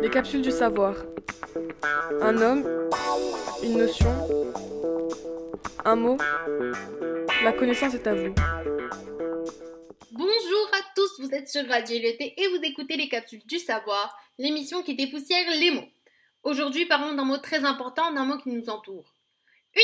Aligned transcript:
Les 0.00 0.10
capsules 0.10 0.42
du 0.42 0.50
savoir. 0.50 0.94
Un 2.20 2.36
homme, 2.38 2.88
une 3.62 3.78
notion, 3.78 4.10
un 5.84 5.96
mot. 5.96 6.18
La 7.42 7.52
connaissance 7.52 7.94
est 7.94 8.06
à 8.06 8.14
vous. 8.14 8.34
Bonjour 10.12 10.70
à 10.72 10.82
tous, 10.94 11.20
vous 11.20 11.30
êtes 11.32 11.48
sur 11.48 11.66
Radio 11.66 11.98
LET 11.98 12.34
et 12.36 12.48
vous 12.48 12.60
écoutez 12.62 12.96
les 12.96 13.08
capsules 13.08 13.44
du 13.46 13.58
savoir, 13.58 14.16
l'émission 14.38 14.82
qui 14.82 14.94
dépoussière 14.94 15.44
les 15.58 15.70
mots. 15.70 15.88
Aujourd'hui, 16.42 16.86
parlons 16.86 17.14
d'un 17.14 17.24
mot 17.24 17.38
très 17.38 17.64
important, 17.64 18.12
d'un 18.12 18.24
mot 18.24 18.38
qui 18.38 18.50
nous 18.50 18.68
entoure. 18.68 19.14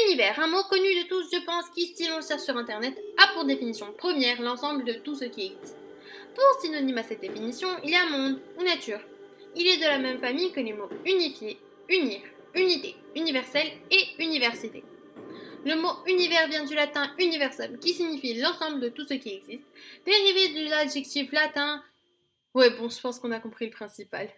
Univers, 0.07 0.39
un 0.41 0.49
mot 0.49 0.63
connu 0.69 0.89
de 1.03 1.09
tous, 1.09 1.25
je 1.33 1.45
pense, 1.45 1.71
qui, 1.71 1.87
si 1.87 2.07
l'on 2.09 2.21
cherche 2.21 2.43
sur 2.43 2.57
Internet, 2.57 2.99
a 3.17 3.33
pour 3.33 3.45
définition 3.45 3.93
première 3.97 4.43
l'ensemble 4.43 4.85
de 4.85 4.95
tout 4.95 5.15
ce 5.15 5.25
qui 5.25 5.47
existe. 5.47 5.77
Pour 6.35 6.61
synonyme 6.61 6.99
à 6.99 7.03
cette 7.03 7.21
définition, 7.21 7.69
il 7.85 7.91
y 7.91 7.97
a 7.97 8.07
monde 8.07 8.41
ou 8.59 8.63
nature. 8.63 9.01
Il 9.57 9.67
est 9.67 9.79
de 9.79 9.85
la 9.85 9.99
même 9.99 10.19
famille 10.19 10.53
que 10.53 10.61
les 10.61 10.73
mots 10.73 10.89
unifié, 11.05 11.59
unir, 11.89 12.21
unité, 12.55 12.97
universel 13.17 13.67
et 13.91 14.23
université. 14.23 14.85
Le 15.65 15.75
mot 15.75 15.93
univers 16.07 16.49
vient 16.49 16.65
du 16.65 16.75
latin 16.75 17.13
universum, 17.19 17.79
qui 17.79 17.93
signifie 17.93 18.35
l'ensemble 18.35 18.81
de 18.81 18.89
tout 18.89 19.05
ce 19.07 19.15
qui 19.15 19.35
existe, 19.35 19.67
dérivé 20.07 20.49
de 20.65 20.71
l'adjectif 20.71 21.33
latin. 21.33 21.83
Ouais, 22.55 22.71
bon, 22.71 22.89
je 22.89 23.01
pense 23.01 23.19
qu'on 23.19 23.33
a 23.33 23.41
compris 23.41 23.67
le 23.67 23.73
principal. 23.73 24.31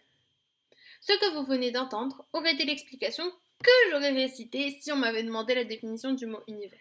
Ce 1.01 1.13
que 1.13 1.35
vous 1.35 1.45
venez 1.45 1.71
d'entendre 1.71 2.25
aurait 2.33 2.53
été 2.53 2.65
l'explication 2.65 3.25
que 3.63 3.71
j'aurais 3.91 4.13
récité 4.13 4.77
si 4.81 4.93
on 4.93 4.97
m'avait 4.97 5.23
demandé 5.23 5.55
la 5.55 5.65
définition 5.65 6.13
du 6.13 6.27
mot 6.27 6.41
univers. 6.49 6.79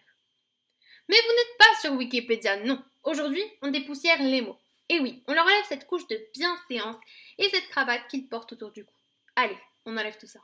Mais 1.08 1.16
vous 1.16 1.32
n'êtes 1.32 1.58
pas 1.58 1.80
sur 1.80 1.92
Wikipédia, 1.94 2.62
non. 2.64 2.82
Aujourd'hui, 3.02 3.42
on 3.62 3.68
dépoussière 3.68 4.22
les 4.22 4.42
mots. 4.42 4.58
Et 4.90 4.98
oui, 4.98 5.22
on 5.28 5.34
leur 5.34 5.44
enlève 5.44 5.64
cette 5.68 5.86
couche 5.86 6.08
de 6.08 6.20
bienséance 6.34 6.96
et 7.38 7.48
cette 7.48 7.68
cravate 7.68 8.08
qu'ils 8.08 8.26
portent 8.26 8.54
autour 8.54 8.72
du 8.72 8.84
cou. 8.84 8.92
Allez, 9.36 9.56
on 9.86 9.96
enlève 9.96 10.18
tout 10.18 10.26
ça. 10.26 10.40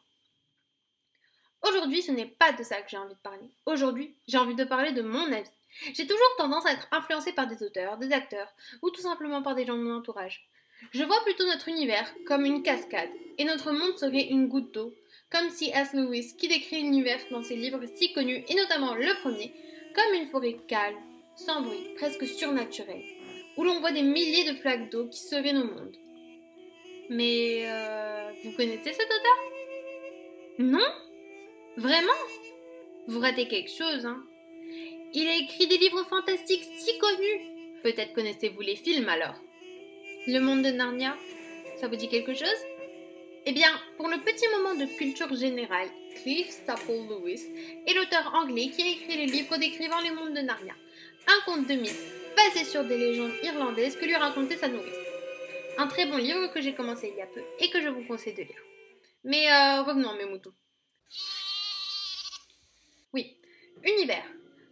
Aujourd'hui, 1.66 2.00
ce 2.00 2.12
n'est 2.12 2.26
pas 2.26 2.52
de 2.52 2.62
ça 2.62 2.80
que 2.80 2.88
j'ai 2.88 2.96
envie 2.96 3.14
de 3.14 3.20
parler. 3.20 3.50
Aujourd'hui, 3.66 4.14
j'ai 4.28 4.38
envie 4.38 4.54
de 4.54 4.62
parler 4.62 4.92
de 4.92 5.02
mon 5.02 5.32
avis. 5.32 5.50
J'ai 5.94 6.06
toujours 6.06 6.36
tendance 6.38 6.64
à 6.64 6.74
être 6.74 6.86
influencée 6.92 7.32
par 7.32 7.48
des 7.48 7.60
auteurs, 7.64 7.98
des 7.98 8.12
acteurs, 8.12 8.48
ou 8.82 8.90
tout 8.90 9.00
simplement 9.00 9.42
par 9.42 9.56
des 9.56 9.66
gens 9.66 9.76
de 9.76 9.82
mon 9.82 9.96
entourage. 9.96 10.48
Je 10.92 11.02
vois 11.02 11.20
plutôt 11.24 11.44
notre 11.46 11.66
univers 11.66 12.08
comme 12.24 12.44
une 12.44 12.62
cascade, 12.62 13.10
et 13.38 13.44
notre 13.44 13.72
monde 13.72 13.98
serait 13.98 14.28
une 14.28 14.46
goutte 14.46 14.72
d'eau, 14.72 14.94
comme 15.28 15.50
si 15.50 15.70
S. 15.70 15.92
Lewis, 15.92 16.36
qui 16.38 16.46
décrit 16.46 16.82
l'univers 16.82 17.18
dans 17.32 17.42
ses 17.42 17.56
livres 17.56 17.84
si 17.96 18.12
connus, 18.12 18.44
et 18.48 18.54
notamment 18.54 18.94
le 18.94 19.12
premier, 19.22 19.52
comme 19.92 20.14
une 20.14 20.28
forêt 20.28 20.56
calme, 20.68 21.02
sans 21.34 21.62
bruit, 21.62 21.94
presque 21.96 22.28
surnaturelle 22.28 23.15
où 23.56 23.64
l'on 23.64 23.80
voit 23.80 23.92
des 23.92 24.02
milliers 24.02 24.50
de 24.50 24.56
flaques 24.56 24.90
d'eau 24.90 25.06
qui 25.06 25.18
seraient 25.18 25.52
nos 25.52 25.64
mondes. 25.64 25.96
Mais 27.08 27.62
euh, 27.66 28.30
vous 28.44 28.52
connaissez 28.52 28.92
cet 28.92 29.06
auteur? 29.06 29.38
Non? 30.58 30.86
Vraiment? 31.76 32.12
Vous 33.06 33.20
ratez 33.20 33.46
quelque 33.46 33.70
chose, 33.70 34.04
hein? 34.04 34.22
Il 35.14 35.28
a 35.28 35.36
écrit 35.36 35.66
des 35.66 35.78
livres 35.78 36.04
fantastiques 36.04 36.64
si 36.78 36.98
connus. 36.98 37.80
Peut-être 37.82 38.12
connaissez-vous 38.12 38.60
les 38.60 38.76
films 38.76 39.08
alors. 39.08 39.36
Le 40.26 40.40
monde 40.40 40.62
de 40.62 40.70
Narnia, 40.70 41.16
ça 41.80 41.86
vous 41.86 41.96
dit 41.96 42.08
quelque 42.08 42.34
chose? 42.34 42.48
Eh 43.46 43.52
bien, 43.52 43.70
pour 43.96 44.08
le 44.08 44.18
petit 44.18 44.48
moment 44.48 44.74
de 44.74 44.86
culture 44.98 45.32
générale, 45.36 45.88
Cliff 46.16 46.50
Staple 46.50 47.06
Lewis 47.08 47.44
est 47.86 47.94
l'auteur 47.94 48.32
anglais 48.34 48.70
qui 48.74 48.82
a 48.82 48.90
écrit 48.90 49.16
les 49.16 49.26
livres 49.26 49.56
décrivant 49.56 50.00
les 50.00 50.10
mondes 50.10 50.34
de 50.34 50.40
Narnia. 50.40 50.74
Un 51.28 51.44
conte 51.44 51.68
de 51.68 51.74
mythes 51.74 52.25
basé 52.36 52.64
sur 52.64 52.84
des 52.84 52.98
légendes 52.98 53.32
irlandaises 53.42 53.96
que 53.96 54.04
lui 54.04 54.14
racontait 54.14 54.56
sa 54.56 54.68
nourrice. 54.68 54.92
Un 55.78 55.86
très 55.86 56.06
bon 56.06 56.16
livre 56.16 56.52
que 56.52 56.60
j'ai 56.60 56.74
commencé 56.74 57.10
il 57.12 57.18
y 57.18 57.22
a 57.22 57.26
peu 57.26 57.42
et 57.60 57.70
que 57.70 57.80
je 57.80 57.88
vous 57.88 58.04
conseille 58.04 58.34
de 58.34 58.42
lire. 58.42 58.62
Mais 59.24 59.50
euh, 59.50 59.82
revenons 59.82 60.10
à 60.10 60.16
mes 60.16 60.26
moutons. 60.26 60.52
Oui, 63.12 63.36
univers. 63.84 64.24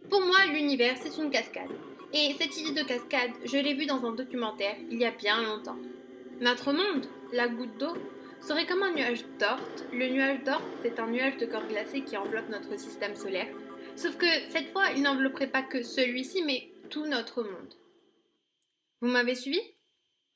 Pour 0.09 0.21
moi, 0.21 0.45
l'univers, 0.45 0.95
c'est 1.01 1.21
une 1.21 1.29
cascade. 1.29 1.71
Et 2.13 2.33
cette 2.39 2.55
idée 2.57 2.81
de 2.81 2.87
cascade, 2.87 3.31
je 3.43 3.57
l'ai 3.57 3.73
vue 3.73 3.85
dans 3.85 4.05
un 4.05 4.13
documentaire 4.13 4.75
il 4.89 4.99
y 4.99 5.05
a 5.05 5.11
bien 5.11 5.41
longtemps. 5.41 5.77
Notre 6.39 6.71
monde, 6.73 7.07
la 7.33 7.47
goutte 7.47 7.77
d'eau, 7.77 7.93
serait 8.41 8.65
comme 8.65 8.83
un 8.83 8.93
nuage 8.93 9.25
d'orte. 9.39 9.85
Le 9.91 10.07
nuage 10.09 10.43
d'orte, 10.43 10.63
c'est 10.83 10.99
un 10.99 11.07
nuage 11.07 11.37
de 11.37 11.45
corps 11.45 11.67
glacé 11.67 12.01
qui 12.01 12.15
enveloppe 12.15 12.49
notre 12.49 12.77
système 12.79 13.15
solaire. 13.15 13.47
Sauf 13.95 14.17
que 14.17 14.27
cette 14.49 14.71
fois, 14.71 14.91
il 14.95 15.01
n'envelopperait 15.01 15.47
pas 15.47 15.63
que 15.63 15.81
celui-ci, 15.81 16.43
mais 16.43 16.69
tout 16.89 17.05
notre 17.05 17.43
monde. 17.43 17.73
Vous 19.01 19.07
m'avez 19.07 19.35
suivi? 19.35 19.59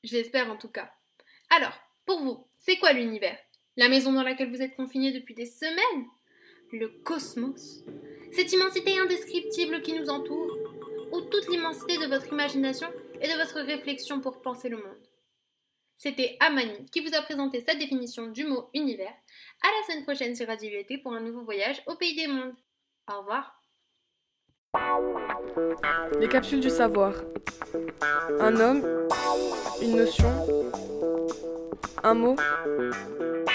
Je 0.04 0.16
l'espère 0.16 0.50
en 0.50 0.56
tout 0.56 0.68
cas. 0.68 0.92
Alors, 1.50 1.78
pour 2.06 2.20
vous, 2.20 2.46
c'est 2.58 2.78
quoi 2.78 2.92
l'univers? 2.92 3.38
La 3.76 3.88
maison 3.88 4.12
dans 4.12 4.22
laquelle 4.22 4.50
vous 4.50 4.62
êtes 4.62 4.76
confiné 4.76 5.12
depuis 5.12 5.34
des 5.34 5.46
semaines? 5.46 6.06
Le 6.72 6.88
cosmos? 7.02 7.82
Cette 8.32 8.52
immensité 8.52 8.98
indescriptible 8.98 9.82
qui 9.82 9.94
nous 9.94 10.08
entoure? 10.08 10.56
Ou 11.12 11.20
toute 11.22 11.48
l'immensité 11.48 11.98
de 11.98 12.06
votre 12.06 12.28
imagination 12.28 12.88
et 13.20 13.26
de 13.26 13.38
votre 13.38 13.60
réflexion 13.60 14.20
pour 14.20 14.40
penser 14.42 14.68
le 14.68 14.76
monde? 14.76 15.06
C'était 15.96 16.36
Amani 16.40 16.86
qui 16.90 17.00
vous 17.00 17.14
a 17.14 17.22
présenté 17.22 17.60
sa 17.60 17.74
définition 17.74 18.28
du 18.28 18.44
mot 18.44 18.70
univers. 18.72 19.14
À 19.62 19.66
la 19.66 19.86
semaine 19.86 20.04
prochaine 20.04 20.34
sur 20.34 20.46
Radio 20.46 20.70
pour 21.02 21.12
un 21.12 21.20
nouveau 21.20 21.42
voyage 21.42 21.82
au 21.86 21.96
pays 21.96 22.14
des 22.14 22.26
mondes. 22.26 22.54
Au 23.08 23.18
revoir. 23.18 23.59
Les 26.20 26.28
capsules 26.28 26.60
du 26.60 26.70
savoir. 26.70 27.12
Un 28.40 28.56
homme, 28.56 28.82
une 29.82 29.96
notion, 29.96 30.30
un 32.02 32.14
mot. 32.14 32.36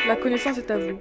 La 0.08 0.16
connaissance 0.16 0.58
est 0.58 0.72
à 0.72 0.78
vous. 0.78 0.98